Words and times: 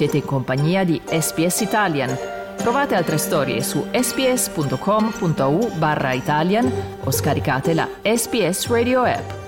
Siete 0.00 0.16
in 0.16 0.24
compagnia 0.24 0.82
di 0.82 0.98
SPS 1.04 1.60
Italian. 1.60 2.16
Trovate 2.56 2.94
altre 2.94 3.18
storie 3.18 3.62
su 3.62 3.84
sps.com.au 3.92 5.76
barra 5.76 6.14
Italian 6.14 6.72
o 7.04 7.10
scaricate 7.10 7.74
la 7.74 7.86
SPS 8.02 8.68
Radio 8.68 9.02
app. 9.02 9.40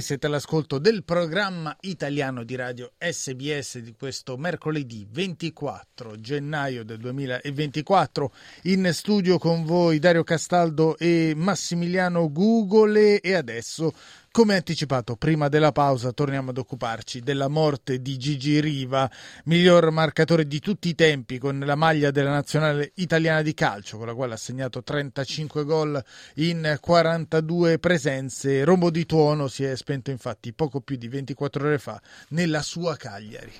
Siete 0.00 0.26
all'ascolto 0.26 0.78
del 0.78 1.04
programma 1.04 1.76
italiano 1.82 2.42
di 2.42 2.56
radio 2.56 2.90
SBS 2.98 3.78
di 3.78 3.94
questo 3.96 4.36
mercoledì 4.36 5.06
24 5.08 6.18
gennaio 6.20 6.84
del 6.84 6.98
2024. 6.98 8.32
In 8.62 8.90
studio 8.92 9.38
con 9.38 9.64
voi 9.64 9.98
Dario 9.98 10.24
Castaldo 10.24 10.96
e 10.98 11.34
Massimiliano 11.36 12.32
Gugole 12.32 13.20
e 13.20 13.34
adesso 13.34 13.92
come 14.34 14.56
anticipato 14.56 15.14
prima 15.14 15.46
della 15.46 15.70
pausa 15.70 16.10
torniamo 16.10 16.50
ad 16.50 16.58
occuparci 16.58 17.20
della 17.20 17.46
morte 17.46 18.02
di 18.02 18.16
Gigi 18.16 18.60
Riva, 18.60 19.08
miglior 19.44 19.92
marcatore 19.92 20.48
di 20.48 20.58
tutti 20.58 20.88
i 20.88 20.96
tempi 20.96 21.38
con 21.38 21.60
la 21.60 21.76
maglia 21.76 22.10
della 22.10 22.32
nazionale 22.32 22.90
italiana 22.96 23.42
di 23.42 23.54
calcio, 23.54 23.96
con 23.96 24.08
la 24.08 24.14
quale 24.14 24.34
ha 24.34 24.36
segnato 24.36 24.82
35 24.82 25.62
gol 25.62 26.04
in 26.34 26.76
42 26.80 27.78
presenze. 27.78 28.64
Rombo 28.64 28.90
di 28.90 29.06
Tuono 29.06 29.46
si 29.46 29.62
è 29.62 29.76
spento 29.76 30.10
infatti 30.10 30.52
poco 30.52 30.80
più 30.80 30.96
di 30.96 31.06
24 31.06 31.64
ore 31.68 31.78
fa 31.78 32.02
nella 32.30 32.62
sua 32.62 32.96
Cagliari 32.96 33.52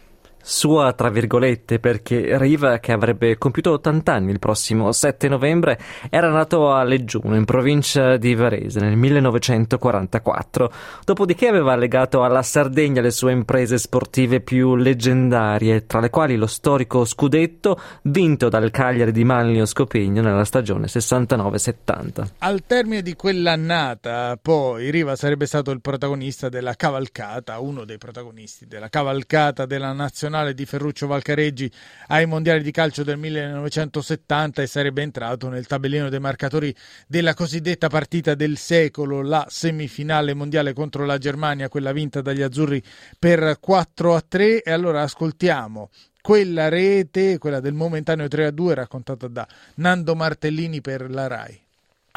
sua, 0.47 0.93
tra 0.93 1.09
virgolette, 1.09 1.79
perché 1.79 2.37
Riva, 2.37 2.79
che 2.79 2.93
avrebbe 2.93 3.39
compiuto 3.39 3.73
80 3.73 4.13
anni 4.13 4.31
il 4.31 4.39
prossimo 4.39 4.93
7 4.93 5.27
novembre, 5.29 5.81
era 6.11 6.29
nato 6.29 6.71
a 6.71 6.83
Leggiuno, 6.85 7.35
in 7.35 7.47
provincia 7.47 8.19
di 8.19 8.35
Varese, 8.35 8.79
nel 8.81 8.95
1944. 8.95 10.73
Dopodiché 11.03 11.49
aveva 11.49 11.75
legato 11.77 12.23
alla 12.23 12.43
Sardegna 12.43 13.01
le 13.01 13.11
sue 13.11 13.33
imprese 13.33 13.79
sportive 13.79 14.41
più 14.41 14.77
leggendarie, 14.77 15.87
tra 15.87 16.01
le 16.01 16.11
quali 16.11 16.37
lo 16.37 16.47
storico 16.47 17.07
scudetto 17.07 17.81
vinto 18.03 18.51
dal 18.51 18.71
Cagliari 18.71 19.13
di 19.13 19.25
Manlio 19.25 19.65
Scopegno 19.65 20.21
nella 20.21 20.45
stagione 20.45 20.89
69-70. 20.89 22.27
Al 22.41 22.65
termine 22.67 23.01
di 23.01 23.15
quell'annata, 23.15 24.39
poi, 24.41 24.91
Riva 24.91 25.17
sarebbe 25.17 25.47
stato 25.47 25.71
il 25.71 25.81
protagonista 25.81 26.51
della 26.51 26.75
cavalcata, 26.75 27.59
uno 27.61 27.87
dei 27.87 27.97
protagonisti 27.97 28.67
della 28.67 28.91
cavalcata 28.91 29.65
della 29.65 29.93
nazionale 29.93 30.33
nazionale 30.35 30.55
di 30.55 30.67
Ferruccio 30.67 31.07
Valcareggi 31.07 31.71
ai 32.09 32.27
mondiali 32.27 32.63
di 32.63 32.73
calcio 32.73 33.05
del 33.05 33.17
1970 33.19 34.63
e 34.63 34.67
sarebbe 34.67 35.03
entrato 35.03 35.49
nel 35.49 35.67
tabellino 35.67 36.09
dei 36.09 36.19
marcatori 36.19 36.75
della 37.07 37.35
cosiddetta 37.35 37.89
partita 37.89 38.35
del 38.35 38.57
secolo, 38.57 39.23
la 39.23 39.47
semifinale 39.49 40.35
mondiale 40.35 40.73
contro 40.73 41.05
la 41.05 41.19
Germania, 41.19 41.69
quella 41.69 41.93
vinta 41.93 42.21
dagli 42.21 42.43
azzurri 42.43 42.83
per 43.17 43.59
4 43.61 44.15
a 44.15 44.25
3. 44.27 44.63
E 44.63 44.73
allora 44.73 45.03
ascoltiamo 45.03 45.91
quella 46.21 46.69
rete, 46.69 47.39
quella 47.39 47.61
del 47.61 47.75
momentaneo 47.75 48.27
3 48.27 48.47
a 48.47 48.51
2, 48.51 48.75
raccontata 48.75 49.29
da 49.29 49.47
Nando 49.77 50.17
Martellini 50.17 50.81
per 50.81 51.11
la 51.11 51.29
RAI. 51.29 51.63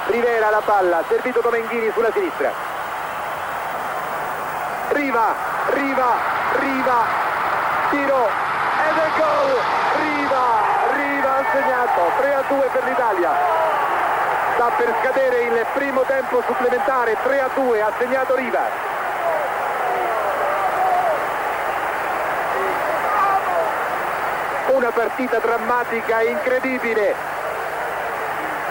Rivera 0.10 0.50
la 0.50 0.62
palla, 0.66 1.04
servito 1.08 1.40
Comenghini 1.42 1.92
sulla 1.94 2.12
sinistra. 2.12 2.52
Riva, 4.90 5.36
Riva, 5.74 6.16
Riva, 6.60 7.27
tiro 7.90 8.28
ed 8.90 8.98
è 8.98 9.20
gol 9.20 9.60
Riva 10.02 10.78
Riva 10.96 11.38
ha 11.38 11.46
segnato 11.52 12.12
3 12.20 12.34
a 12.34 12.44
2 12.48 12.70
per 12.72 12.84
l'Italia. 12.84 13.32
Sta 14.56 14.72
per 14.76 14.96
scadere 15.02 15.42
il 15.42 15.66
primo 15.74 16.02
tempo 16.02 16.42
supplementare 16.46 17.18
3 17.24 17.40
a 17.40 17.50
2 17.54 17.82
ha 17.82 17.92
segnato 17.98 18.36
Riva. 18.36 18.86
Una 24.68 24.92
partita 24.92 25.38
drammatica 25.40 26.22
incredibile. 26.22 27.16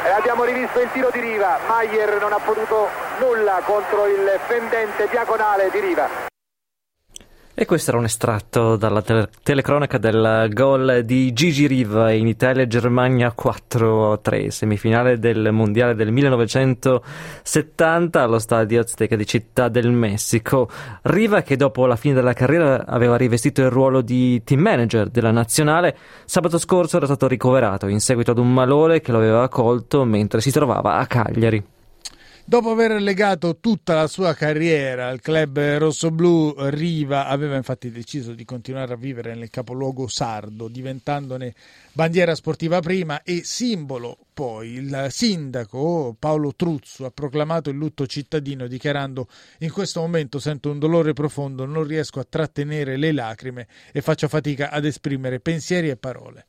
E 0.05 0.10
abbiamo 0.10 0.44
rivisto 0.44 0.81
il 0.81 0.91
tiro 0.93 1.10
di 1.10 1.21
Riva. 1.21 1.59
Maier 1.66 2.21
non 2.21 2.32
ha 2.32 2.38
potuto 2.38 2.88
nulla 3.19 3.60
contro 3.65 4.06
il 4.06 4.38
fendente 4.47 5.09
diagonale 5.09 5.71
di 5.71 5.81
Riva 5.81 6.34
e 7.59 7.65
questo 7.65 7.89
era 7.89 7.99
un 7.99 8.05
estratto 8.05 8.77
dalla 8.77 9.00
tele- 9.00 9.31
telecronaca 9.43 9.97
del 9.97 10.50
gol 10.53 11.05
di 11.06 11.33
Gigi 11.33 11.67
Riva 11.67 12.12
in 12.12 12.27
Italia-Germania 12.27 13.34
4-3, 13.34 14.49
semifinale 14.49 15.19
del 15.19 15.53
Mondiale 15.53 15.94
del 15.94 16.12
1970 16.12 18.21
allo 18.21 18.39
stadio 18.39 18.81
Azteca 18.81 19.17
di 19.17 19.25
Città 19.25 19.69
del 19.69 19.91
Messico. 19.91 20.69
Riva, 21.00 21.41
che 21.41 21.56
dopo 21.56 21.87
la 21.87 21.97
fine 21.97 22.12
della 22.12 22.34
carriera 22.34 22.84
aveva 22.84 23.17
rivestito 23.17 23.62
il 23.62 23.71
ruolo 23.71 24.03
di 24.03 24.43
team 24.44 24.61
manager 24.61 25.09
della 25.09 25.31
nazionale, 25.31 25.97
sabato 26.27 26.59
scorso 26.59 26.99
era 26.99 27.06
stato 27.06 27.27
ricoverato 27.27 27.87
in 27.87 28.00
seguito 28.00 28.33
ad 28.33 28.38
un 28.38 28.53
malore 28.53 29.00
che 29.00 29.12
lo 29.12 29.19
aveva 29.19 29.49
colto 29.49 30.05
mentre 30.05 30.43
si 30.43 30.50
trovava 30.50 30.97
a 30.97 31.06
Cagliari. 31.06 31.75
Dopo 32.48 32.70
aver 32.70 33.02
legato 33.02 33.58
tutta 33.58 33.94
la 33.94 34.06
sua 34.06 34.32
carriera 34.32 35.08
al 35.08 35.20
club 35.20 35.58
rossoblù, 35.78 36.54
Riva 36.56 37.26
aveva 37.26 37.56
infatti 37.56 37.90
deciso 37.90 38.34
di 38.34 38.44
continuare 38.44 38.92
a 38.92 38.96
vivere 38.96 39.34
nel 39.34 39.50
capoluogo 39.50 40.06
sardo, 40.06 40.68
diventandone 40.68 41.52
bandiera 41.92 42.36
sportiva 42.36 42.78
prima 42.78 43.24
e 43.24 43.42
simbolo 43.42 44.16
poi. 44.32 44.74
Il 44.74 45.06
sindaco 45.10 46.14
Paolo 46.16 46.54
Truzzo 46.54 47.04
ha 47.04 47.10
proclamato 47.10 47.68
il 47.68 47.78
lutto 47.78 48.06
cittadino 48.06 48.68
dichiarando 48.68 49.26
in 49.58 49.72
questo 49.72 49.98
momento 49.98 50.38
sento 50.38 50.70
un 50.70 50.78
dolore 50.78 51.14
profondo, 51.14 51.64
non 51.64 51.82
riesco 51.82 52.20
a 52.20 52.26
trattenere 52.28 52.96
le 52.96 53.10
lacrime 53.10 53.66
e 53.90 54.00
faccio 54.00 54.28
fatica 54.28 54.70
ad 54.70 54.84
esprimere 54.84 55.40
pensieri 55.40 55.88
e 55.88 55.96
parole. 55.96 56.46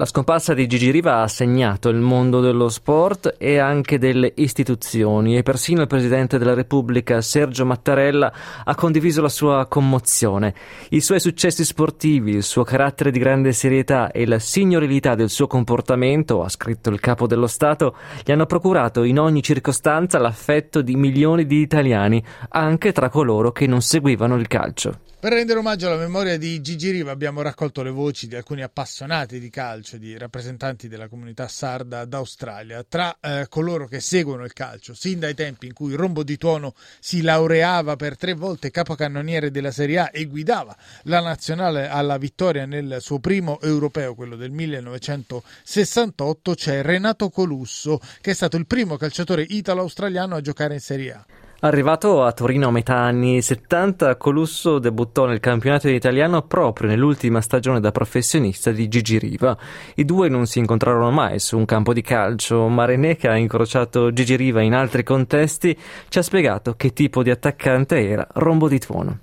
La 0.00 0.06
scomparsa 0.06 0.54
di 0.54 0.66
Gigi 0.66 0.90
Riva 0.90 1.20
ha 1.20 1.28
segnato 1.28 1.90
il 1.90 1.98
mondo 1.98 2.40
dello 2.40 2.70
sport 2.70 3.34
e 3.36 3.58
anche 3.58 3.98
delle 3.98 4.32
istituzioni 4.36 5.36
e 5.36 5.42
persino 5.42 5.82
il 5.82 5.88
Presidente 5.88 6.38
della 6.38 6.54
Repubblica 6.54 7.20
Sergio 7.20 7.66
Mattarella 7.66 8.32
ha 8.64 8.74
condiviso 8.74 9.20
la 9.20 9.28
sua 9.28 9.66
commozione. 9.66 10.54
I 10.88 11.02
suoi 11.02 11.20
successi 11.20 11.66
sportivi, 11.66 12.30
il 12.30 12.44
suo 12.44 12.64
carattere 12.64 13.10
di 13.10 13.18
grande 13.18 13.52
serietà 13.52 14.10
e 14.10 14.24
la 14.24 14.38
signorilità 14.38 15.14
del 15.14 15.28
suo 15.28 15.46
comportamento, 15.46 16.42
ha 16.42 16.48
scritto 16.48 16.88
il 16.88 16.98
Capo 16.98 17.26
dello 17.26 17.46
Stato, 17.46 17.94
gli 18.24 18.32
hanno 18.32 18.46
procurato 18.46 19.02
in 19.02 19.18
ogni 19.18 19.42
circostanza 19.42 20.18
l'affetto 20.18 20.80
di 20.80 20.96
milioni 20.96 21.44
di 21.44 21.60
italiani, 21.60 22.24
anche 22.48 22.92
tra 22.92 23.10
coloro 23.10 23.52
che 23.52 23.66
non 23.66 23.82
seguivano 23.82 24.36
il 24.36 24.48
calcio. 24.48 25.08
Per 25.20 25.30
rendere 25.30 25.58
omaggio 25.58 25.86
alla 25.86 25.98
memoria 25.98 26.38
di 26.38 26.62
Gigi 26.62 26.88
Riva 26.88 27.10
abbiamo 27.10 27.42
raccolto 27.42 27.82
le 27.82 27.90
voci 27.90 28.26
di 28.26 28.36
alcuni 28.36 28.62
appassionati 28.62 29.38
di 29.38 29.50
calcio, 29.50 29.98
di 29.98 30.16
rappresentanti 30.16 30.88
della 30.88 31.08
comunità 31.08 31.46
sarda 31.46 32.06
d'Australia, 32.06 32.82
tra 32.88 33.18
eh, 33.20 33.44
coloro 33.50 33.86
che 33.86 34.00
seguono 34.00 34.44
il 34.44 34.54
calcio, 34.54 34.94
sin 34.94 35.18
dai 35.18 35.34
tempi 35.34 35.66
in 35.66 35.74
cui 35.74 35.92
Rombo 35.92 36.22
di 36.22 36.38
Tuono 36.38 36.72
si 37.00 37.20
laureava 37.20 37.96
per 37.96 38.16
tre 38.16 38.32
volte 38.32 38.70
capocannoniere 38.70 39.50
della 39.50 39.72
Serie 39.72 39.98
A 39.98 40.10
e 40.10 40.24
guidava 40.24 40.74
la 41.02 41.20
nazionale 41.20 41.86
alla 41.86 42.16
vittoria 42.16 42.64
nel 42.64 42.96
suo 43.00 43.18
primo 43.18 43.60
europeo, 43.60 44.14
quello 44.14 44.36
del 44.36 44.52
1968, 44.52 46.54
c'è 46.54 46.80
Renato 46.80 47.28
Colusso, 47.28 48.00
che 48.22 48.30
è 48.30 48.34
stato 48.34 48.56
il 48.56 48.66
primo 48.66 48.96
calciatore 48.96 49.44
italo-australiano 49.46 50.36
a 50.36 50.40
giocare 50.40 50.72
in 50.72 50.80
Serie 50.80 51.12
A. 51.12 51.26
Arrivato 51.62 52.22
a 52.22 52.32
Torino 52.32 52.68
a 52.68 52.70
metà 52.70 52.96
anni 52.96 53.42
70, 53.42 54.16
Colusso 54.16 54.78
debuttò 54.78 55.26
nel 55.26 55.40
campionato 55.40 55.90
italiano 55.90 56.40
proprio 56.40 56.88
nell'ultima 56.88 57.42
stagione 57.42 57.80
da 57.80 57.92
professionista 57.92 58.70
di 58.70 58.88
Gigi 58.88 59.18
Riva. 59.18 59.54
I 59.96 60.06
due 60.06 60.30
non 60.30 60.46
si 60.46 60.58
incontrarono 60.58 61.10
mai 61.10 61.38
su 61.38 61.58
un 61.58 61.66
campo 61.66 61.92
di 61.92 62.00
calcio, 62.00 62.66
ma 62.68 62.86
René, 62.86 63.16
che 63.16 63.28
ha 63.28 63.36
incrociato 63.36 64.10
Gigi 64.10 64.36
Riva 64.36 64.62
in 64.62 64.72
altri 64.72 65.02
contesti, 65.02 65.76
ci 66.08 66.18
ha 66.18 66.22
spiegato 66.22 66.76
che 66.78 66.94
tipo 66.94 67.22
di 67.22 67.28
attaccante 67.28 68.08
era 68.08 68.26
Rombo 68.32 68.66
di 68.66 68.78
Tuono. 68.78 69.18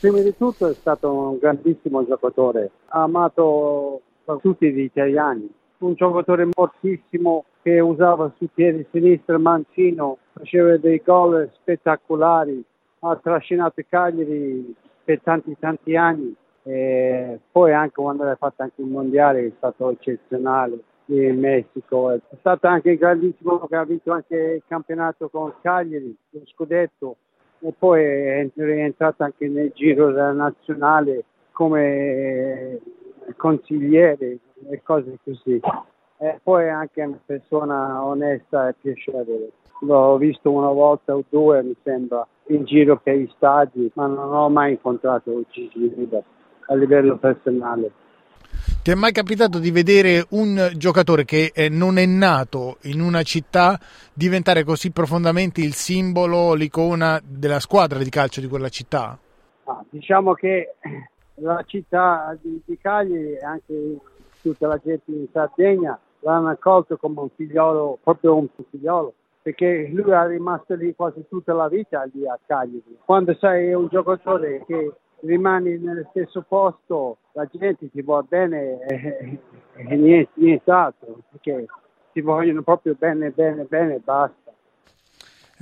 Prima 0.00 0.20
di 0.20 0.34
tutto 0.34 0.66
è 0.66 0.72
stato 0.72 1.12
un 1.12 1.38
grandissimo 1.38 2.06
giocatore, 2.06 2.70
amato 2.86 4.00
da 4.24 4.34
tutti 4.40 4.72
gli 4.72 4.80
italiani, 4.80 5.46
un 5.80 5.94
giocatore 5.94 6.48
mortissimo 6.54 7.44
che 7.62 7.80
usava 7.80 8.32
sul 8.36 8.50
piede 8.52 8.86
sinistro 8.90 9.38
mancino, 9.38 10.18
faceva 10.32 10.76
dei 10.76 11.02
gol 11.04 11.50
spettacolari, 11.54 12.62
ha 13.00 13.16
trascinato 13.16 13.82
Cagliari 13.88 14.74
per 15.04 15.20
tanti 15.22 15.56
tanti 15.58 15.96
anni 15.96 16.34
e 16.62 17.38
poi 17.50 17.72
anche 17.72 17.94
quando 17.94 18.24
ha 18.24 18.36
fatto 18.36 18.62
anche 18.62 18.82
il 18.82 18.88
mondiale 18.88 19.46
è 19.46 19.52
stato 19.56 19.90
eccezionale 19.90 20.78
in 21.06 21.38
Messico. 21.38 22.10
È 22.10 22.20
stato 22.38 22.66
anche 22.66 22.96
grandissimo 22.96 23.58
che 23.66 23.76
ha 23.76 23.84
vinto 23.84 24.12
anche 24.12 24.36
il 24.36 24.62
campionato 24.66 25.28
con 25.28 25.52
Cagliari, 25.62 26.14
lo 26.30 26.42
scudetto 26.44 27.16
e 27.60 27.74
poi 27.76 28.02
è 28.02 28.48
rientrato 28.54 29.22
anche 29.22 29.48
nel 29.48 29.72
giro 29.74 30.12
della 30.12 30.32
nazionale 30.32 31.24
come 31.52 32.78
consigliere 33.36 34.38
e 34.68 34.82
cose 34.82 35.18
così 35.24 35.60
e 36.22 36.38
poi 36.42 36.68
anche 36.68 37.02
una 37.02 37.18
persona 37.24 38.04
onesta 38.04 38.68
e 38.68 38.74
piacevole. 38.78 39.52
L'ho 39.80 40.18
visto 40.18 40.52
una 40.52 40.68
volta 40.68 41.16
o 41.16 41.24
due, 41.26 41.62
mi 41.62 41.74
sembra, 41.82 42.26
in 42.48 42.64
giro 42.66 43.00
per 43.02 43.16
gli 43.16 43.30
stadi, 43.36 43.90
ma 43.94 44.06
non 44.06 44.30
ho 44.34 44.50
mai 44.50 44.72
incontrato 44.72 45.42
Gigi 45.48 45.90
Riva 45.96 46.22
a 46.66 46.74
livello 46.74 47.16
personale. 47.16 47.90
Ti 48.82 48.90
è 48.90 48.94
mai 48.94 49.12
capitato 49.12 49.58
di 49.58 49.70
vedere 49.70 50.26
un 50.30 50.72
giocatore 50.76 51.24
che 51.24 51.52
eh, 51.54 51.70
non 51.70 51.96
è 51.96 52.04
nato 52.04 52.76
in 52.82 53.00
una 53.00 53.22
città 53.22 53.78
diventare 54.12 54.62
così 54.62 54.90
profondamente 54.90 55.62
il 55.62 55.72
simbolo, 55.72 56.52
l'icona 56.52 57.18
della 57.24 57.60
squadra 57.60 57.98
di 57.98 58.10
calcio 58.10 58.42
di 58.42 58.48
quella 58.48 58.68
città? 58.68 59.18
Ah, 59.64 59.82
diciamo 59.88 60.34
che 60.34 60.74
la 61.36 61.62
città 61.66 62.36
di, 62.42 62.60
Cagliari 62.78 63.32
e 63.32 63.44
anche 63.44 63.98
tutta 64.40 64.66
la 64.66 64.80
gente 64.82 65.10
in 65.10 65.26
Sardegna 65.32 65.98
l'hanno 66.20 66.48
accolto 66.48 66.96
come 66.96 67.20
un 67.20 67.28
figliolo, 67.34 67.98
proprio 68.02 68.36
un 68.36 68.48
figliolo, 68.70 69.14
perché 69.42 69.88
lui 69.92 70.10
è 70.10 70.26
rimasto 70.26 70.74
lì 70.74 70.94
quasi 70.94 71.24
tutta 71.28 71.52
la 71.54 71.68
vita 71.68 72.06
lì 72.12 72.26
a 72.26 72.38
Cagliari. 72.44 72.98
Quando 73.04 73.34
sei 73.34 73.72
un 73.72 73.88
giocatore 73.88 74.64
che 74.66 74.92
rimani 75.20 75.78
nello 75.78 76.06
stesso 76.10 76.44
posto, 76.46 77.18
la 77.32 77.46
gente 77.50 77.90
ti 77.90 78.02
vuole 78.02 78.26
bene 78.28 78.80
e, 78.86 79.38
e 79.74 79.96
niente, 79.96 80.30
nient'altro, 80.34 81.18
perché 81.30 81.66
ti 82.12 82.20
vogliono 82.20 82.62
proprio 82.62 82.94
bene, 82.98 83.30
bene, 83.30 83.64
bene 83.64 83.98
basta. 84.02 84.49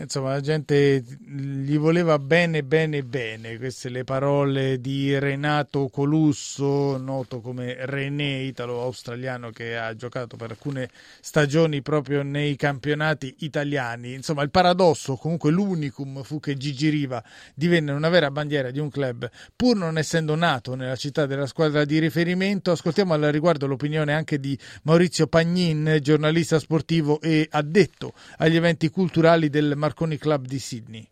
Insomma, 0.00 0.30
la 0.30 0.40
gente 0.40 1.02
gli 1.26 1.76
voleva 1.76 2.20
bene, 2.20 2.62
bene, 2.62 3.02
bene. 3.02 3.58
Queste 3.58 3.88
le 3.88 4.04
parole 4.04 4.80
di 4.80 5.18
Renato 5.18 5.88
Colusso, 5.88 6.96
noto 6.96 7.40
come 7.40 7.74
René, 7.80 8.42
italo-australiano 8.42 9.50
che 9.50 9.76
ha 9.76 9.96
giocato 9.96 10.36
per 10.36 10.50
alcune 10.52 10.88
stagioni 11.20 11.82
proprio 11.82 12.22
nei 12.22 12.54
campionati 12.54 13.34
italiani. 13.38 14.12
Insomma, 14.12 14.42
il 14.42 14.50
paradosso, 14.50 15.16
comunque 15.16 15.50
l'unicum, 15.50 16.22
fu 16.22 16.38
che 16.38 16.56
Gigi 16.56 16.90
Riva 16.90 17.20
divenne 17.52 17.90
una 17.90 18.08
vera 18.08 18.30
bandiera 18.30 18.70
di 18.70 18.78
un 18.78 18.90
club, 18.90 19.28
pur 19.56 19.76
non 19.76 19.98
essendo 19.98 20.36
nato 20.36 20.76
nella 20.76 20.94
città 20.94 21.26
della 21.26 21.46
squadra 21.46 21.84
di 21.84 21.98
riferimento. 21.98 22.70
Ascoltiamo 22.70 23.14
al 23.14 23.22
riguardo 23.32 23.66
l'opinione 23.66 24.14
anche 24.14 24.38
di 24.38 24.56
Maurizio 24.82 25.26
Pagnin, 25.26 25.98
giornalista 26.00 26.60
sportivo 26.60 27.20
e 27.20 27.48
addetto 27.50 28.12
agli 28.36 28.54
eventi 28.54 28.90
culturali 28.90 29.48
del 29.48 29.74
Marconi 29.88 30.18
Club 30.18 30.44
di 30.44 30.58
Sydney? 30.58 31.04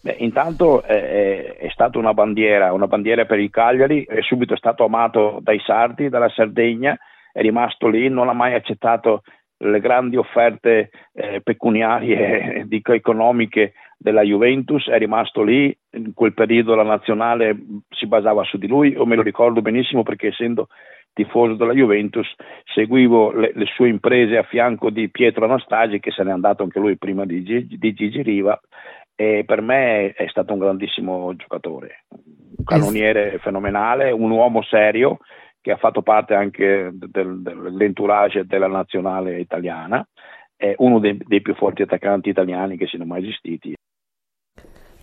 Beh, 0.00 0.16
intanto 0.18 0.82
è, 0.82 1.56
è 1.56 1.68
stata 1.68 1.98
una 1.98 2.14
bandiera, 2.14 2.72
una 2.72 2.86
bandiera 2.86 3.26
per 3.26 3.38
il 3.38 3.50
Cagliari, 3.50 4.04
è 4.04 4.22
subito 4.22 4.56
stato 4.56 4.84
amato 4.84 5.38
dai 5.42 5.60
sardi, 5.60 6.08
dalla 6.08 6.30
Sardegna, 6.30 6.98
è 7.32 7.40
rimasto 7.42 7.88
lì, 7.88 8.08
non 8.08 8.28
ha 8.28 8.32
mai 8.32 8.54
accettato 8.54 9.22
le 9.58 9.78
grandi 9.78 10.16
offerte 10.16 10.90
eh, 11.12 11.40
pecuniarie 11.42 12.66
e 12.68 12.82
economiche 12.82 13.74
della 13.98 14.22
Juventus, 14.22 14.88
è 14.88 14.98
rimasto 14.98 15.42
lì, 15.42 15.76
in 15.92 16.14
quel 16.14 16.34
periodo 16.34 16.74
la 16.74 16.82
nazionale 16.82 17.56
si 17.90 18.06
basava 18.06 18.42
su 18.42 18.56
di 18.56 18.66
lui, 18.66 18.92
io 18.92 19.06
me 19.06 19.14
lo 19.16 19.22
ricordo 19.22 19.60
benissimo 19.60 20.02
perché 20.02 20.28
essendo 20.28 20.68
tifoso 21.12 21.54
della 21.54 21.74
Juventus, 21.74 22.28
seguivo 22.72 23.32
le, 23.32 23.52
le, 23.54 23.66
sue 23.66 23.88
imprese 23.88 24.36
a 24.36 24.42
fianco 24.42 24.90
di 24.90 25.10
Pietro 25.10 25.44
Anastasi, 25.44 26.00
che 26.00 26.10
se 26.10 26.22
n'è 26.22 26.30
andato 26.30 26.62
anche 26.62 26.78
lui 26.78 26.96
prima 26.96 27.24
di, 27.24 27.42
di 27.42 27.92
Gigi 27.92 28.22
Riva, 28.22 28.58
e 29.14 29.44
per 29.46 29.60
me 29.60 30.12
è 30.12 30.26
stato 30.28 30.52
un 30.52 30.58
grandissimo 30.58 31.34
giocatore, 31.36 32.04
un 32.08 32.64
cannoniere 32.64 33.38
fenomenale, 33.38 34.10
un 34.10 34.30
uomo 34.30 34.62
serio 34.62 35.18
che 35.60 35.70
ha 35.70 35.76
fatto 35.76 36.02
parte 36.02 36.34
anche 36.34 36.90
del, 36.92 37.40
dell'entourage 37.40 38.46
della 38.46 38.66
nazionale 38.66 39.38
italiana, 39.38 40.04
è 40.56 40.74
uno 40.78 40.98
dei, 40.98 41.16
dei 41.24 41.40
più 41.40 41.54
forti 41.54 41.82
attaccanti 41.82 42.28
italiani 42.28 42.76
che 42.76 42.86
siano 42.86 43.04
mai 43.04 43.22
esistiti. 43.22 43.74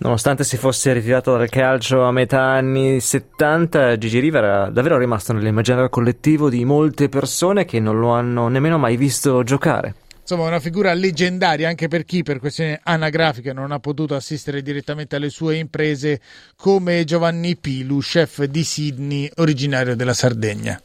Nonostante 0.01 0.45
si 0.45 0.55
fosse 0.55 0.93
ritirato 0.93 1.35
dal 1.35 1.49
calcio 1.49 2.03
a 2.03 2.11
metà 2.13 2.41
anni 2.41 3.01
70, 3.01 3.97
Gigi 3.97 4.19
Riva 4.19 4.37
era 4.37 4.69
davvero 4.69 4.97
rimasto 4.97 5.33
nell'immaginario 5.33 5.89
collettivo 5.89 6.49
di 6.49 6.63
molte 6.63 7.09
persone 7.09 7.65
che 7.65 7.81
non 7.81 7.99
lo 7.99 8.11
hanno 8.11 8.47
nemmeno 8.47 8.77
mai 8.77 8.95
visto 8.95 9.43
giocare. 9.43 9.95
Insomma, 10.21 10.47
una 10.47 10.61
figura 10.61 10.93
leggendaria 10.93 11.67
anche 11.67 11.89
per 11.89 12.05
chi 12.05 12.23
per 12.23 12.39
questioni 12.39 12.77
anagrafiche 12.81 13.51
non 13.51 13.73
ha 13.73 13.79
potuto 13.79 14.15
assistere 14.15 14.61
direttamente 14.61 15.17
alle 15.17 15.29
sue 15.29 15.57
imprese, 15.57 16.21
come 16.55 17.03
Giovanni 17.03 17.57
Pilu, 17.57 17.97
chef 17.97 18.45
di 18.45 18.63
Sydney, 18.63 19.29
originario 19.35 19.97
della 19.97 20.13
Sardegna. 20.13 20.79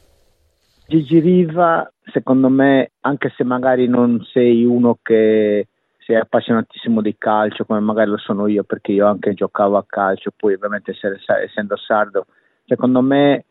Gigi 0.88 1.20
Riva, 1.20 1.88
secondo 2.12 2.48
me, 2.48 2.90
anche 3.02 3.32
se 3.36 3.44
magari 3.44 3.86
non 3.86 4.26
sei 4.32 4.64
uno 4.64 4.98
che 5.00 5.68
sei 6.04 6.16
appassionatissimo 6.16 7.00
di 7.00 7.16
calcio 7.16 7.64
come 7.64 7.80
magari 7.80 8.10
lo 8.10 8.18
sono 8.18 8.46
io 8.46 8.62
perché 8.64 8.92
io 8.92 9.06
anche 9.06 9.34
giocavo 9.34 9.76
a 9.76 9.84
calcio, 9.86 10.32
poi 10.36 10.54
ovviamente 10.54 10.92
essendo 10.92 11.76
sardo, 11.76 12.26
secondo 12.66 13.00
me 13.00 13.44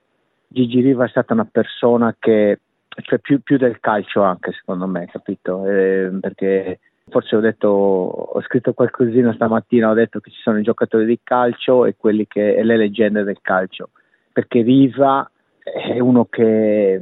Gigi 0.48 0.82
Riva 0.82 1.06
è 1.06 1.10
stata 1.10 1.34
una 1.34 1.48
persona 1.50 2.16
che, 2.18 2.60
cioè 2.88 3.20
più, 3.20 3.42
più 3.42 3.58
del 3.58 3.80
calcio 3.80 4.22
anche 4.22 4.52
secondo 4.52 4.86
me, 4.86 5.08
capito? 5.08 5.66
Eh, 5.66 6.12
perché 6.22 6.80
forse 7.10 7.36
ho 7.36 7.40
detto, 7.40 7.68
ho 7.68 8.42
scritto 8.44 8.74
qualcosina 8.74 9.34
stamattina, 9.34 9.90
ho 9.90 9.96
detto 9.96 10.20
che 10.20 10.30
ci 10.30 10.40
sono 10.42 10.60
i 10.60 10.64
giocatori 10.64 11.06
di 11.06 11.20
calcio 11.24 11.86
e 11.86 11.96
che, 12.28 12.56
e 12.56 12.64
le 12.64 12.78
leggende 12.78 13.24
del 13.24 13.40
calcio, 13.42 13.90
perché 14.32 14.62
Riva 14.62 15.28
è 15.64 16.00
uno 16.00 16.26
che 16.26 17.02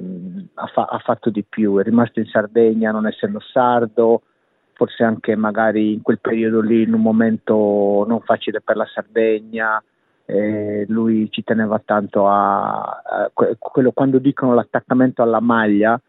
ha, 0.53 0.67
fa, 0.67 0.85
ha 0.85 0.99
fatto 0.99 1.29
di 1.29 1.43
più, 1.43 1.77
è 1.77 1.83
rimasto 1.83 2.19
in 2.19 2.27
Sardegna 2.27 2.91
non 2.91 3.07
essendo 3.07 3.39
sardo, 3.39 4.21
forse 4.81 5.03
anche 5.03 5.35
magari 5.35 5.93
in 5.93 6.01
quel 6.01 6.17
periodo 6.19 6.59
lì, 6.59 6.81
in 6.81 6.95
un 6.95 7.01
momento 7.01 8.03
non 8.07 8.19
facile 8.21 8.61
per 8.61 8.77
la 8.77 8.87
Sardegna, 8.91 9.79
eh, 10.25 10.85
lui 10.87 11.29
ci 11.29 11.43
teneva 11.43 11.79
tanto 11.85 12.27
a, 12.27 12.81
a, 12.81 13.31
quello 13.59 13.91
quando 13.91 14.17
dicono 14.17 14.55
l'attaccamento 14.55 15.21
alla 15.21 15.39
maglia, 15.39 16.01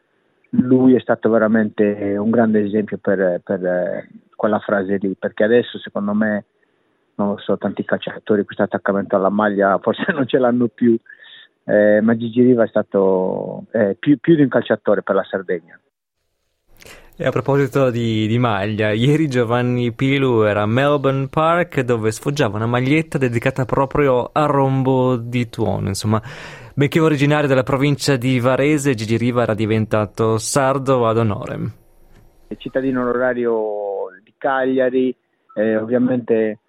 lui 0.52 0.94
è 0.94 1.00
stato 1.00 1.28
veramente 1.28 2.16
un 2.16 2.30
grande 2.30 2.64
esempio 2.64 2.96
per, 2.96 3.42
per 3.44 4.08
quella 4.34 4.58
frase 4.58 4.96
lì, 4.96 5.14
perché 5.18 5.44
adesso 5.44 5.78
secondo 5.78 6.14
me, 6.14 6.46
non 7.16 7.28
lo 7.28 7.38
so, 7.40 7.58
tanti 7.58 7.84
calciatori 7.84 8.46
questo 8.46 8.62
attaccamento 8.62 9.16
alla 9.16 9.28
maglia 9.28 9.76
forse 9.84 10.12
non 10.12 10.26
ce 10.26 10.38
l'hanno 10.38 10.68
più, 10.68 10.96
eh, 11.64 12.00
ma 12.00 12.16
Gigi 12.16 12.40
Riva 12.40 12.64
è 12.64 12.68
stato 12.68 13.66
eh, 13.72 13.96
più, 13.98 14.16
più 14.16 14.34
di 14.34 14.40
un 14.40 14.48
calciatore 14.48 15.02
per 15.02 15.14
la 15.14 15.24
Sardegna. 15.24 15.78
E 17.14 17.26
a 17.26 17.30
proposito 17.30 17.90
di, 17.90 18.26
di, 18.26 18.38
maglia, 18.38 18.90
ieri 18.90 19.28
Giovanni 19.28 19.92
Pilu 19.92 20.44
era 20.44 20.62
a 20.62 20.66
Melbourne 20.66 21.28
Park 21.28 21.82
dove 21.82 22.10
sfoggiava 22.10 22.56
una 22.56 22.66
maglietta 22.66 23.18
dedicata 23.18 23.66
proprio 23.66 24.30
a 24.32 24.46
Rombo 24.46 25.16
di 25.16 25.50
Tuono. 25.50 25.88
Insomma, 25.88 26.22
benché 26.74 27.00
originario 27.00 27.48
della 27.48 27.64
provincia 27.64 28.16
di 28.16 28.40
Varese, 28.40 28.94
Gigi 28.94 29.18
Riva 29.18 29.42
era 29.42 29.52
diventato 29.52 30.38
sardo 30.38 31.06
ad 31.06 31.18
honorem. 31.18 31.70
Cittadino 32.56 33.02
onorario 33.02 34.08
di 34.24 34.32
Cagliari, 34.38 35.14
eh, 35.54 35.76
ovviamente 35.76 36.60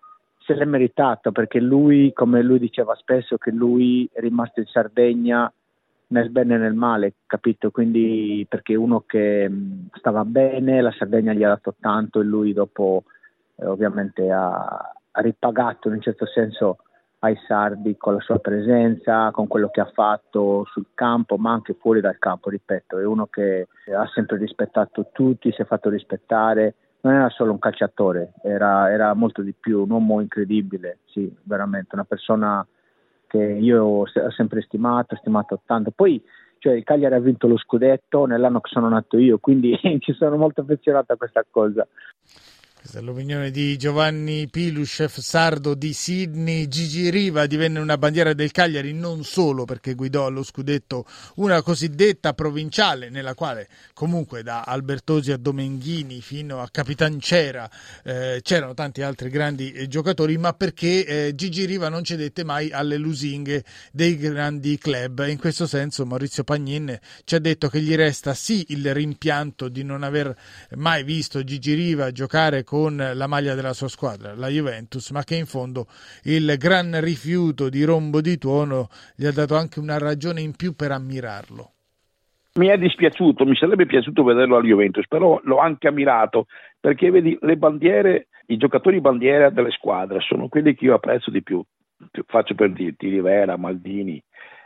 se 0.45 0.55
l'è 0.55 0.65
meritato 0.65 1.31
perché 1.31 1.61
lui, 1.61 2.11
come 2.11 2.43
lui 2.43 2.59
diceva 2.59 2.95
spesso, 2.95 3.37
che 3.37 3.51
lui 3.51 4.09
è 4.11 4.19
rimasto 4.19 4.59
in 4.59 4.65
Sardegna 4.65 5.51
nel 6.13 6.29
bene 6.29 6.55
e 6.55 6.57
nel 6.59 6.75
male, 6.75 7.15
capito? 7.25 7.71
Quindi 7.71 8.45
perché 8.47 8.75
uno 8.75 9.03
che 9.05 9.51
stava 9.93 10.23
bene, 10.23 10.81
la 10.81 10.91
Sardegna 10.91 11.33
gli 11.33 11.43
ha 11.43 11.49
dato 11.49 11.75
tanto 11.79 12.21
e 12.21 12.23
lui 12.23 12.53
dopo 12.53 13.03
eh, 13.55 13.65
ovviamente 13.65 14.31
ha, 14.31 14.93
ha, 15.11 15.21
ripagato 15.21 15.87
in 15.87 15.95
un 15.95 16.01
certo 16.01 16.27
senso 16.27 16.77
ai 17.19 17.35
sardi 17.47 17.97
con 17.97 18.13
la 18.13 18.19
sua 18.19 18.37
presenza, 18.37 19.31
con 19.31 19.47
quello 19.47 19.69
che 19.69 19.81
ha 19.81 19.91
fatto 19.91 20.65
sul 20.71 20.87
campo, 20.93 21.37
ma 21.37 21.51
anche 21.51 21.75
fuori 21.79 21.99
dal 21.99 22.19
campo, 22.19 22.49
ripeto, 22.49 22.99
è 22.99 23.05
uno 23.05 23.25
che 23.27 23.67
ha 23.93 24.05
sempre 24.13 24.37
rispettato 24.37 25.09
tutti, 25.11 25.51
si 25.51 25.61
è 25.61 25.65
fatto 25.65 25.89
rispettare, 25.89 26.75
non 27.01 27.13
era 27.13 27.29
solo 27.29 27.51
un 27.51 27.59
calciatore, 27.59 28.33
era, 28.43 28.91
era 28.91 29.13
molto 29.13 29.41
di 29.41 29.53
più, 29.57 29.81
un 29.81 29.91
uomo 29.91 30.19
incredibile, 30.19 30.99
sì, 31.05 31.33
veramente, 31.43 31.95
una 31.95 32.03
persona 32.03 32.65
che 33.33 33.43
io 33.43 33.83
ho 33.83 34.05
sempre 34.29 34.61
stimato, 34.61 35.15
stimato 35.15 35.59
tanto. 35.65 35.89
Poi 35.89 36.21
cioè, 36.59 36.73
il 36.73 36.83
Cagliari 36.83 37.15
ha 37.15 37.19
vinto 37.19 37.47
lo 37.47 37.57
scudetto 37.57 38.25
nell'anno 38.25 38.61
che 38.61 38.69
sono 38.71 38.87
nato 38.89 39.17
io, 39.17 39.39
quindi 39.39 39.75
ci 39.99 40.13
sono 40.13 40.37
molto 40.37 40.61
affezionato 40.61 41.13
a 41.13 41.17
questa 41.17 41.43
cosa. 41.49 41.87
Questa 42.83 42.99
è 42.99 43.01
l'opinione 43.01 43.49
di 43.49 43.77
Giovanni 43.77 44.49
Pilu, 44.49 44.83
chef 44.83 45.19
sardo 45.19 45.73
di 45.73 45.93
Sydney. 45.93 46.67
Gigi 46.67 47.09
Riva 47.09 47.45
divenne 47.45 47.79
una 47.79 47.97
bandiera 47.97 48.33
del 48.33 48.51
Cagliari 48.51 48.91
non 48.91 49.23
solo 49.23 49.63
perché 49.63 49.93
guidò 49.93 50.25
allo 50.25 50.43
scudetto 50.43 51.05
una 51.35 51.61
cosiddetta 51.61 52.33
provinciale, 52.33 53.09
nella 53.09 53.35
quale 53.35 53.69
comunque 53.93 54.43
da 54.43 54.63
Albertosi 54.63 55.31
a 55.31 55.37
Domenghini 55.37 56.19
fino 56.19 56.59
a 56.59 56.67
Capitancera 56.69 57.71
eh, 58.03 58.41
c'erano 58.43 58.73
tanti 58.73 59.01
altri 59.01 59.29
grandi 59.29 59.71
eh, 59.71 59.87
giocatori, 59.87 60.37
ma 60.37 60.51
perché 60.51 61.05
eh, 61.05 61.35
Gigi 61.35 61.63
Riva 61.63 61.87
non 61.87 62.03
cedette 62.03 62.43
mai 62.43 62.69
alle 62.69 62.97
lusinghe 62.97 63.63
dei 63.93 64.17
grandi 64.17 64.77
club. 64.77 65.25
In 65.25 65.39
questo 65.39 65.67
senso 65.67 66.05
Maurizio 66.05 66.43
Pagnin 66.43 66.99
ci 67.23 67.35
ha 67.35 67.39
detto 67.39 67.69
che 67.69 67.79
gli 67.79 67.95
resta 67.95 68.33
sì 68.33 68.65
il 68.69 68.93
rimpianto 68.93 69.69
di 69.69 69.85
non 69.85 70.03
aver 70.03 70.35
mai 70.75 71.05
visto 71.05 71.45
Gigi 71.45 71.75
Riva 71.75 72.11
giocare 72.11 72.65
con 72.65 72.71
con 72.73 72.97
la 72.97 73.27
maglia 73.27 73.53
della 73.53 73.71
sua 73.71 73.87
squadra, 73.87 74.33
la 74.33 74.47
Juventus, 74.47 75.11
ma 75.11 75.23
che 75.23 75.35
in 75.35 75.45
fondo 75.45 75.85
il 76.23 76.57
gran 76.57 76.99
rifiuto 77.01 77.69
di 77.69 77.83
Rombo 77.83 78.19
di 78.19 78.39
Tuono 78.39 78.87
gli 79.15 79.27
ha 79.27 79.31
dato 79.31 79.55
anche 79.55 79.79
una 79.79 79.99
ragione 79.99 80.41
in 80.41 80.55
più 80.55 80.73
per 80.73 80.89
ammirarlo. 80.89 81.69
Mi 82.55 82.69
è 82.69 82.77
dispiaciuto, 82.79 83.45
mi 83.45 83.55
sarebbe 83.55 83.85
piaciuto 83.85 84.23
vederlo 84.23 84.55
alla 84.55 84.65
Juventus, 84.65 85.07
però 85.07 85.39
l'ho 85.43 85.59
anche 85.59 85.87
ammirato 85.87 86.47
perché 86.79 87.11
vedi 87.11 87.37
le 87.41 87.57
bandiere, 87.57 88.29
i 88.47 88.57
giocatori 88.57 88.99
bandiera 88.99 89.51
delle 89.51 89.69
squadre 89.69 90.19
sono 90.21 90.47
quelli 90.47 90.73
che 90.73 90.85
io 90.85 90.95
apprezzo 90.95 91.29
di 91.29 91.43
più. 91.43 91.63
Faccio 92.25 92.55
per 92.55 92.71
dirti 92.71 93.07
Rivera, 93.07 93.55
Maldini, 93.55 94.19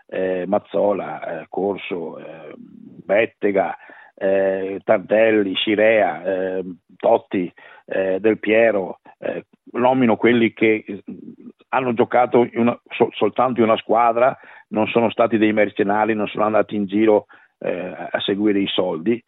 eh, 0.05 0.45
Mazzola, 0.47 1.41
eh, 1.41 1.45
Corso, 1.49 2.19
eh, 2.19 2.53
Bettega, 2.55 3.75
eh, 4.15 4.79
Tardelli, 4.83 5.53
Scirea, 5.55 6.23
eh, 6.23 6.63
Totti, 6.95 7.51
eh, 7.88 8.20
Del 8.20 8.39
Piero, 8.39 9.00
nomino 9.72 10.15
quelli 10.15 10.53
che 10.53 10.86
hanno 11.70 11.94
giocato 11.94 12.44
in 12.44 12.60
una, 12.60 12.79
so, 12.89 13.10
soltanto 13.13 13.60
in 13.60 13.65
una 13.65 13.77
squadra, 13.77 14.38
non 14.70 14.86
sono 14.88 15.10
stati 15.10 15.39
dei 15.39 15.53
mercenari, 15.53 16.13
non 16.13 16.27
sono 16.27 16.46
andati 16.46 16.75
in 16.75 16.86
giro 16.86 17.25
a 17.60 18.20
seguire 18.20 18.60
i 18.60 18.67
soldi 18.67 19.20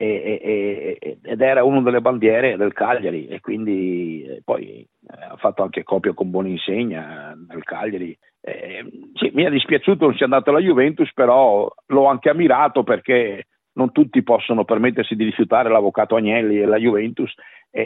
e, 0.00 0.96
e, 1.00 1.18
ed 1.20 1.40
era 1.40 1.64
una 1.64 1.82
delle 1.82 2.00
bandiere 2.00 2.56
del 2.56 2.72
Cagliari 2.72 3.26
e 3.26 3.40
quindi 3.40 4.22
eh, 4.22 4.42
poi 4.44 4.78
eh, 4.78 4.88
ha 5.28 5.36
fatto 5.36 5.64
anche 5.64 5.82
coppia 5.82 6.14
con 6.14 6.30
Boninsegna 6.30 7.36
nel 7.48 7.64
Cagliari. 7.64 8.16
Eh, 8.40 8.84
sì, 9.14 9.32
mi 9.34 9.42
è 9.42 9.50
dispiaciuto 9.50 10.06
non 10.06 10.14
sia 10.14 10.26
andato 10.26 10.50
alla 10.50 10.60
Juventus, 10.60 11.12
però 11.12 11.68
l'ho 11.86 12.04
anche 12.06 12.30
ammirato 12.30 12.84
perché 12.84 13.46
non 13.72 13.90
tutti 13.90 14.22
possono 14.22 14.64
permettersi 14.64 15.16
di 15.16 15.24
rifiutare 15.24 15.68
l'avvocato 15.68 16.14
Agnelli 16.14 16.60
e 16.60 16.66
la 16.66 16.78
Juventus 16.78 17.34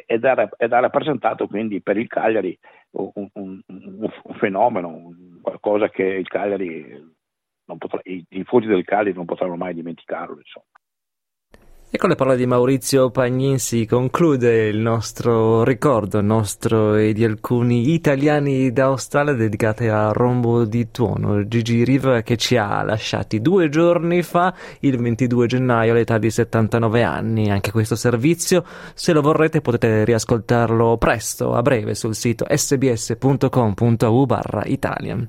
ed 0.06 0.25
ha, 0.25 0.49
ed 0.56 0.72
ha 0.72 0.80
rappresentato 0.80 1.46
quindi 1.46 1.82
per 1.82 1.96
il 1.96 2.06
Cagliari 2.06 2.58
un, 2.92 3.28
un, 3.34 3.61
un, 3.66 4.11
fenomeno, 4.34 5.14
qualcosa 5.40 5.88
che 5.90 6.02
il 6.04 6.28
Cagliari 6.28 7.14
potrà, 7.78 8.00
i 8.04 8.25
tifosi 8.28 8.66
del 8.66 8.84
Cagliari 8.84 9.14
non 9.14 9.25
potranno 9.25 9.56
mai 9.56 9.75
dimenticarlo. 9.75 10.38
Insomma. 10.38 10.66
E 11.94 11.99
con 11.99 12.08
le 12.08 12.14
parole 12.14 12.38
di 12.38 12.46
Maurizio 12.46 13.11
Pagnin 13.11 13.58
si 13.58 13.84
conclude 13.84 14.68
il 14.68 14.78
nostro 14.78 15.62
ricordo, 15.62 16.20
il 16.20 16.25
nostro 16.25 16.94
e 16.94 17.12
di 17.12 17.22
alcuni 17.22 17.92
italiani 17.92 18.72
d'Australia 18.72 19.34
dedicati 19.34 19.88
a 19.88 20.11
Rombo 20.11 20.64
di 20.64 20.90
Tuono, 20.90 21.46
Gigi 21.46 21.84
Riva 21.84 22.22
che 22.22 22.38
ci 22.38 22.56
ha 22.56 22.82
lasciati 22.82 23.42
due 23.42 23.68
giorni 23.68 24.22
fa, 24.22 24.54
il 24.80 24.96
22 24.96 25.46
gennaio, 25.46 25.92
all'età 25.92 26.16
di 26.16 26.30
79 26.30 27.02
anni. 27.02 27.50
Anche 27.50 27.70
questo 27.70 27.94
servizio, 27.94 28.64
se 28.94 29.12
lo 29.12 29.20
vorrete, 29.20 29.61
potete 29.61 30.02
riascoltarlo 30.06 30.96
presto, 30.96 31.52
a 31.52 31.61
breve, 31.61 31.94
sul 31.94 32.14
sito 32.14 32.46
sbs.com.au 32.49 34.25
barra 34.25 34.62
Italian. 34.64 35.28